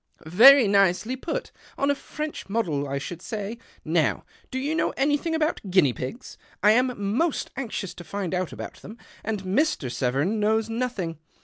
"Very 0.25 0.67
nicely 0.67 1.15
put. 1.15 1.51
On 1.77 1.91
a 1.91 1.93
French 1.93 2.49
model," 2.49 2.91
should 2.97 3.21
say. 3.21 3.59
Now, 3.85 4.23
do 4.49 4.57
you 4.57 4.73
know 4.73 4.89
anything 4.97 5.35
ibout 5.35 5.59
guinea 5.69 5.93
pigs? 5.93 6.39
I 6.63 6.71
am 6.71 7.15
most 7.15 7.51
anxious 7.55 7.93
to 7.93 8.17
ind 8.17 8.33
out 8.33 8.51
about 8.51 8.77
them, 8.77 8.97
and 9.23 9.43
Mr. 9.43 9.91
Severn 9.91 10.39
knows 10.39 10.69
lothing. 10.71 11.17